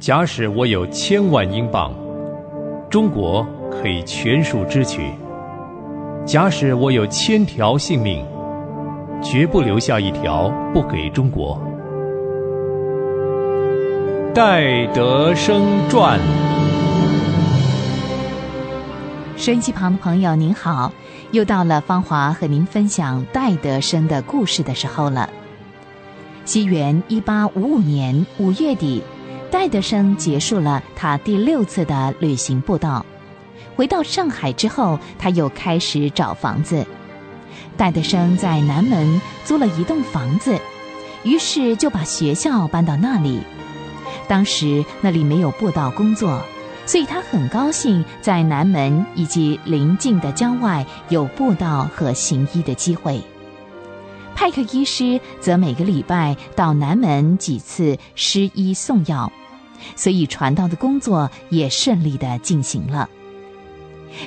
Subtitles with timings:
[0.00, 1.92] 假使我有千万英镑，
[2.88, 5.02] 中国可以全数支取；
[6.24, 8.24] 假使我有千条性命，
[9.22, 11.60] 绝不留下一条不给中国。
[14.34, 16.18] 戴德生传。
[19.36, 20.90] 收音机旁的朋友，您好，
[21.32, 25.28] 又到了芳华和您分享戴德生的故事的时候了。
[26.46, 29.02] 西元一八五五年五月底，
[29.50, 33.04] 戴德生结束了他第六次的旅行步道。
[33.76, 36.86] 回到上海之后，他又开始找房子。
[37.76, 40.58] 戴德生在南门租了一栋房子，
[41.24, 43.40] 于是就把学校搬到那里。
[44.28, 46.42] 当时那里没有步道工作。
[46.86, 53.22] 所以他很高兴在南门以及邻近的郊外有布道和行医的机会。
[54.40, 59.30] 派克医师则每个礼拜到南门几次施医送药，
[59.94, 63.10] 所以传道的工作也顺利的进行了。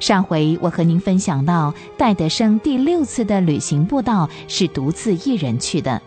[0.00, 6.02] 上回我和您分享到，戴德生第六次的旅行步道是独自一人去的。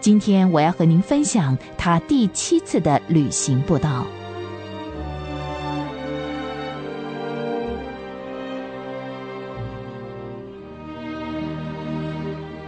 [0.00, 4.06] 今天我要和您分享他第七次的旅行步道。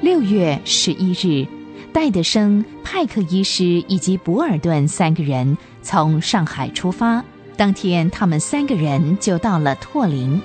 [0.05, 1.49] 六月十一日，
[1.91, 7.25] 戴德生、派克医师以及博尔顿三个人从上海出发。
[7.57, 10.39] 当天，他们三个人就到了拓林。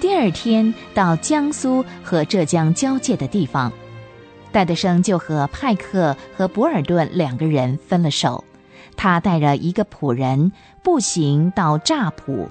[0.00, 3.72] 第二天，到江苏和浙江交界的地方，
[4.50, 8.42] 戴德生就和派克和博尔顿两个人分了手。
[8.96, 10.50] 他带着一个仆人
[10.82, 12.48] 步行到乍浦，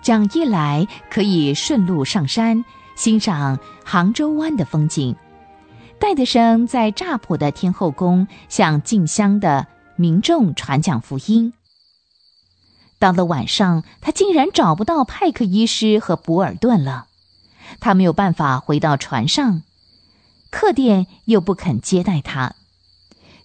[0.00, 2.64] 这样一来可以顺路上山，
[2.96, 5.14] 欣赏杭州湾的风景。
[6.02, 11.52] 戴德生在乍浦的天后宫向进香的民众传讲福音。
[12.98, 17.06] 到了晚上，他竟然找不到派克医师和博尔顿了，
[17.78, 19.62] 他没有办法回到船上，
[20.50, 22.56] 客店又不肯接待他。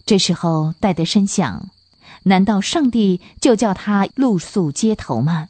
[0.07, 1.69] 这时候，戴德生想：
[2.23, 5.49] 难道上帝就叫他露宿街头吗？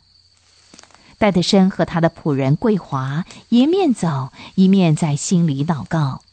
[1.17, 6.23] 戴德生和他的仆人桂华一面走，一面在心里祷告。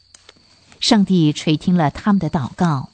[0.85, 2.89] 上帝垂听了他们的祷告。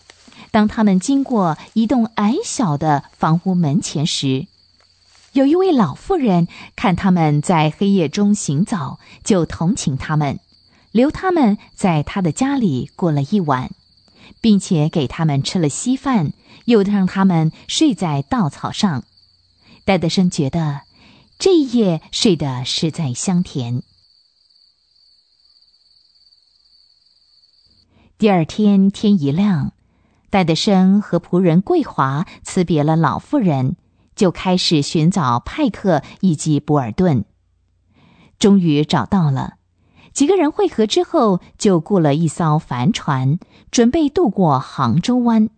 [0.50, 4.48] 当他们经过一栋矮小的房屋门前时，
[5.34, 6.48] 有一位老妇人
[6.78, 10.40] 看他们在黑夜中行走，就同情他们，
[10.94, 13.72] 留他们在他的家里过了一晚，
[14.40, 16.32] 并且给他们吃了稀饭，
[16.64, 19.04] 又让他们睡在稻草上。
[19.84, 20.84] 戴德生觉得
[21.38, 23.84] 这一夜睡得实在香甜。
[28.22, 29.72] 第二天天一亮，
[30.30, 33.78] 戴德生和仆人桂华辞别了老妇人，
[34.16, 37.26] 就开始寻找派克以及博尔顿。
[38.38, 39.56] 终于找到了，
[40.14, 43.40] 几个人会合之后，就雇了一艘帆船，
[43.72, 45.50] 准备渡过杭州湾。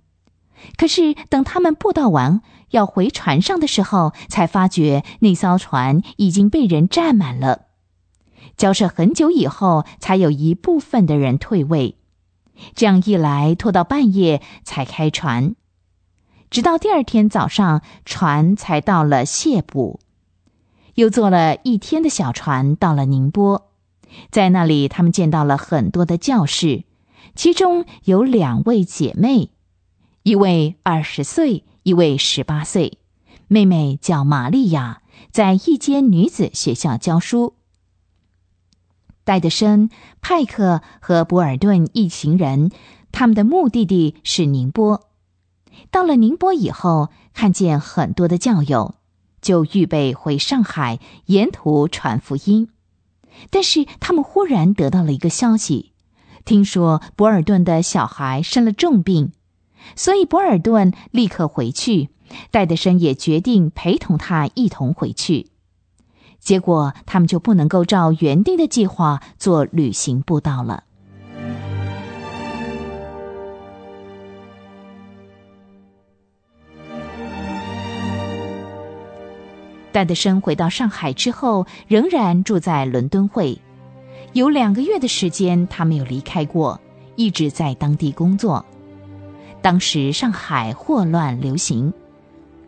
[0.78, 7.64] 可是等他们步道完要回船上的时候，才发觉那艘船已经被人占满了。
[8.56, 11.98] 交涉很久以后，才有一部分的人退位。
[12.76, 15.56] 这样一来，拖到半夜才开船，
[16.50, 20.00] 直到第二天早上，船才到了谢浦，
[20.96, 23.72] 又坐了一天的小船到了宁波，
[24.30, 26.84] 在那里，他们见到了很多的教士，
[27.36, 29.50] 其中有两位姐妹，
[30.22, 33.00] 一位二十岁，一位十八岁，
[33.48, 37.56] 妹妹叫玛利亚，在一间女子学校教书。
[39.24, 39.90] 戴德生、
[40.22, 42.72] 派克和博尔顿一行人，
[43.12, 45.10] 他们的目的地是宁波。
[45.92, 48.96] 到了宁波以后，看见很多的教友，
[49.42, 52.70] 就预备回上海，沿途传福音。
[53.50, 55.94] 但是他们忽然得到了一个消息，
[56.46, 59.32] 听说博尔顿的小孩生了重病，
[59.96, 62.10] 所以博尔顿立刻回去，
[62.52, 65.48] 戴德生也决定陪同他一同回去。
[66.44, 70.84] 结果，他们就不能够照原定的计划做旅行步道了。
[79.94, 83.58] 戴德生回到上海之后，仍然住在伦敦会，
[84.34, 86.78] 有两个月的时间他没有离开过，
[87.16, 88.66] 一直在当地工作。
[89.62, 91.94] 当时上海霍乱流行。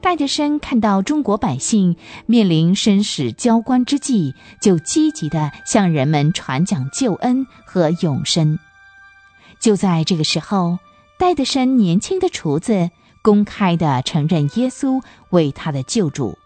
[0.05, 1.97] 戴德生看到中国百姓
[2.27, 8.59] 面临生死交关之际，就积极的向人们传讲救恩和永生。
[9.59, 10.77] 就在这个时候，
[11.17, 12.91] 戴德生年轻的厨子
[13.23, 16.37] 公开的承认耶稣为他的救主。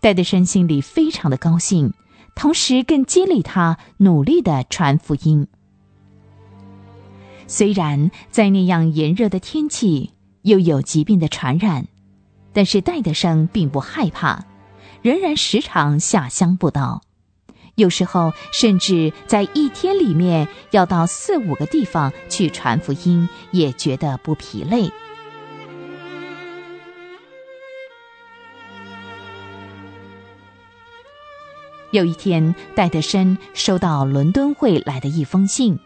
[0.00, 1.92] 戴德生心里非常的高兴，
[2.34, 5.46] 同时更激励他努力的传福音。
[7.46, 11.86] 虽然在那样炎热的天气，又有疾病的传染，
[12.52, 14.44] 但是戴德生并不害怕，
[15.02, 17.02] 仍然时常下乡布道。
[17.76, 24.90] 有时候甚至在一天里面要到四五个地方去传福音，也觉得不疲累。
[31.92, 35.78] 有一天，戴德生收到伦敦会来的一封信，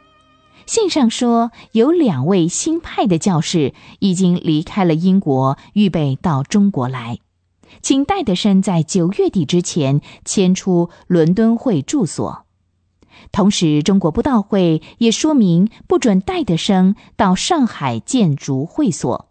[0.65, 7.19] 信上说有两位新派的教士已经离开了英国，预备到中国来。
[7.83, 12.45] 请戴德生在九月底之前迁出伦敦会住所，
[13.33, 19.29] 同时中国布道会也说明不准戴德生到上海建筑会所。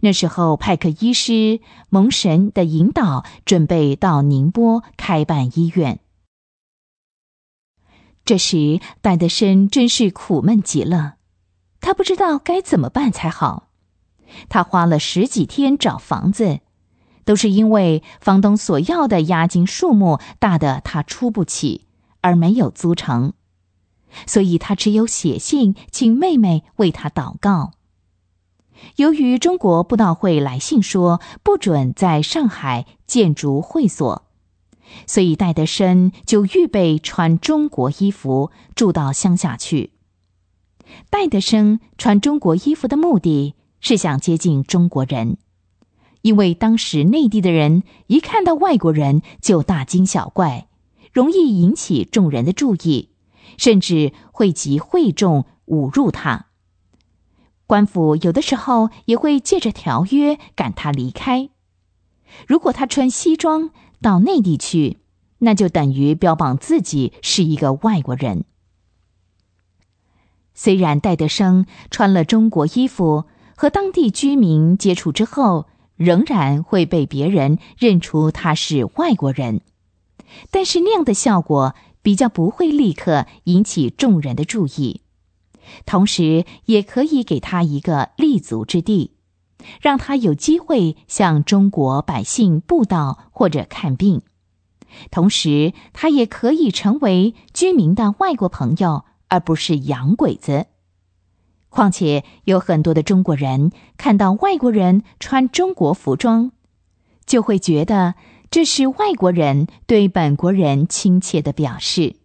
[0.00, 5.98] 那时候派克医师蒙神的引导，准备到宁波开办医院。
[8.24, 11.14] 这时戴德生真是苦闷极了，
[11.80, 13.68] 他不知道该怎么办才好。
[14.48, 16.60] 他花了十几天找房子。
[17.24, 21.86] 都是因为房东所要的押金数目大的他出不起，
[22.20, 23.34] 而没有租成，
[24.26, 27.74] 所以他只有写信请妹妹为他祷告。
[28.96, 34.24] 由于中国布道会来信说不准在上海建筑会所，
[35.06, 39.92] 所以戴德生就预备穿中国衣服住到乡下去。
[41.10, 45.36] 戴德生穿中国衣服的目的是想接近中国人。
[46.22, 50.68] 因为当时内地的人一看到外国人就大惊小怪，
[51.12, 53.08] 容易引起众人的注意，
[53.58, 56.46] 甚至会集会众侮辱他。
[57.66, 61.48] 官府有的时候也会借着条约赶他离开。
[62.46, 63.70] 如果他穿西装
[64.02, 64.98] 到内地去，
[65.38, 68.44] 那就等于标榜自己是一个外国人。
[70.52, 73.24] 虽然戴德生穿了中国衣服，
[73.56, 75.68] 和当地居民接触之后。
[75.96, 79.60] 仍然会被别人认出他是外国人，
[80.50, 85.02] 但是那样的效果比较不会立刻引起众人的注意，
[85.86, 89.12] 同时也可以给他一个立足之地，
[89.80, 94.22] 让他有机会向中国百姓布道或者看病，
[95.10, 100.66] 同时他也可以成为居民的外国朋友，而不是洋鬼子。
[101.68, 106.52] 况且有很多的中国人看到外国人穿中国服装，
[107.24, 108.14] 就会觉得
[108.50, 112.16] 这是外国人对本国人亲切的表示。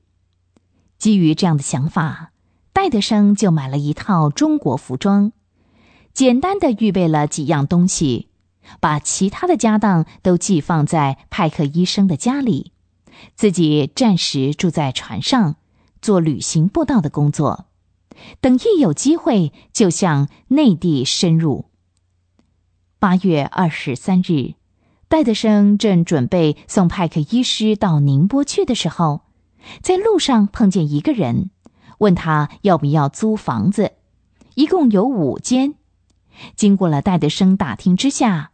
[0.98, 2.32] 基于这样的想法，
[2.74, 5.32] 戴德生就买了一套中国服装，
[6.18, 8.30] 简单的预备了几样东西，
[8.80, 12.72] 把其他的家当都寄放在派克医生的家里，
[13.36, 15.58] 自己暂时住在船上，
[16.02, 17.68] 做旅行步道的工作。
[18.42, 21.66] 等一有机会，就向内地深入。
[22.98, 24.56] 八月二十三日，
[25.08, 29.22] 戴德生正准备送派克医师到宁波去的时候，
[29.84, 31.52] 在路上碰见一个人，
[32.00, 33.92] 问他要不要租房子，
[34.56, 35.76] 一共有五间。
[36.56, 38.52] 经过了戴德生打听之下，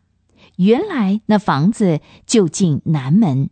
[0.58, 3.50] 原来那房子就近南门，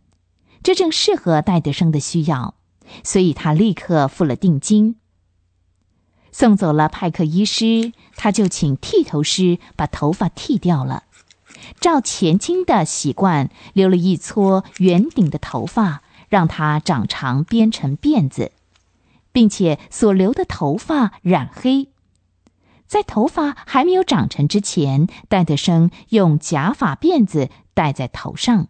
[0.62, 2.54] 这正适合戴德生的需要，
[3.02, 4.96] 所以他立刻付了定金。
[6.30, 11.04] 送走了派克医师，他就请剃头师把头发剃掉了，
[11.78, 18.52] 照前清的习惯留了一撮圆顶的头发，让它长长编成辫子，
[19.30, 21.91] 并且所留的头发染黑。
[22.92, 28.66] 在头发还没有长成之前，戴德生用假发辫子戴在头上。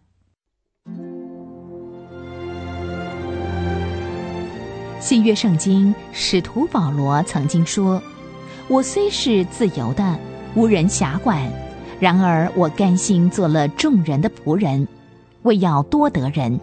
[5.00, 8.00] 新约圣经使徒保罗曾经说
[8.70, 10.16] ：“我虽是自由的，
[10.54, 11.42] 无人辖管，
[11.98, 14.86] 然而我甘心做了众人的仆人，
[15.42, 16.60] 为要多得人。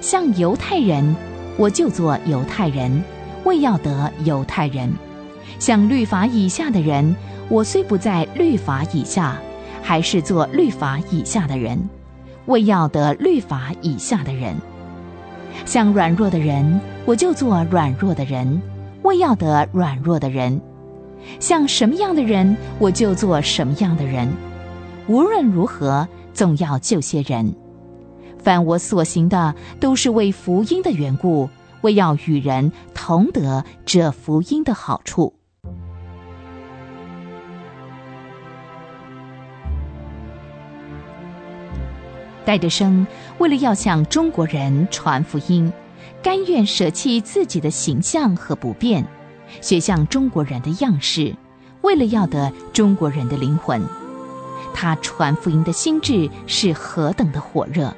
[0.00, 1.14] 像犹太人，
[1.56, 3.04] 我就做犹太人，
[3.44, 4.90] 为要得犹太人；
[5.58, 7.14] 像律法以下的人，
[7.48, 9.36] 我虽不在律法以下，
[9.82, 11.78] 还是做律法以下的人，
[12.46, 14.54] 为要得律法以下的人。”
[15.66, 18.60] 像软弱的人，我就做软弱的人，
[19.02, 20.58] 为要得软弱的人；
[21.38, 24.28] 像什么样的人，我就做什么样的人。
[25.06, 27.52] 无论如何，总要救些人。
[28.38, 31.50] 凡我所行的，都是为福音的缘故，
[31.82, 35.34] 为要与人同得这福音的好处。
[42.44, 43.06] 戴德生
[43.38, 45.72] 为了要向中国人传福音，
[46.22, 49.06] 甘愿舍弃自己的形象和不变，
[49.60, 51.36] 学像中国人的样式，
[51.82, 53.80] 为了要得中国人的灵魂，
[54.74, 57.94] 他传福音的心智是何等的火热。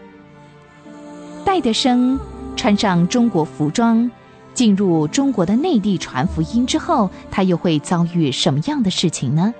[1.47, 2.21] 戴德生。
[2.57, 4.11] 穿上中国服装，
[4.55, 9.53] 进入中国的内地传福音之后，他又会遭遇什么样的事情呢？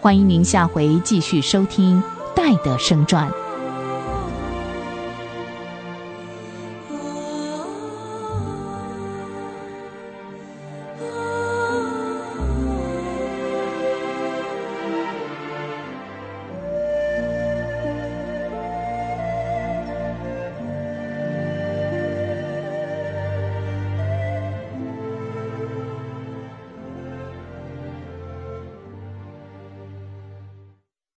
[0.00, 2.00] 欢迎您下回继续收听
[2.36, 3.28] 《戴德生传》。